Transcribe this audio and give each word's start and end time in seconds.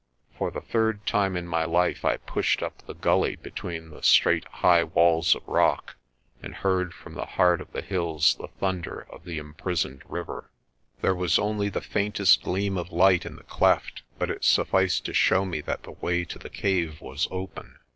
For 0.35 0.49
the 0.49 0.61
third 0.61 1.05
time 1.05 1.37
in 1.37 1.47
my 1.47 1.63
life 1.63 2.03
I 2.03 2.17
pushed 2.17 2.63
up 2.63 2.79
the 2.87 2.95
gully 2.95 3.35
between 3.35 3.91
the 3.91 4.01
straight 4.01 4.45
high 4.45 4.83
walls 4.83 5.35
of 5.35 5.47
rock 5.47 5.95
and 6.41 6.55
heard 6.55 6.91
from 6.91 7.13
the 7.13 7.27
heart 7.27 7.61
of 7.61 7.71
the 7.71 7.83
hills 7.83 8.33
the 8.33 8.47
thunder 8.47 9.05
of 9.11 9.25
the 9.25 9.37
imprisoned 9.37 10.01
river. 10.07 10.49
There 11.03 11.13
was 11.13 11.37
only 11.37 11.69
the 11.69 11.81
faintest 11.81 12.41
gleam 12.41 12.79
of 12.79 12.91
light 12.91 13.27
in 13.27 13.35
the 13.35 13.43
cleft 13.43 14.01
but 14.17 14.31
it 14.31 14.43
sufficed 14.43 15.05
to 15.05 15.13
show 15.13 15.45
me 15.45 15.61
that 15.61 15.83
the 15.83 15.91
way 15.91 16.25
to 16.25 16.39
the 16.39 16.49
cave 16.49 16.99
was 16.99 17.27
open. 17.29 17.77